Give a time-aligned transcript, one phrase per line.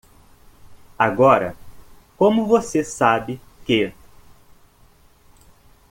[0.97, 1.55] Agora,
[2.17, 3.93] como você sabe que?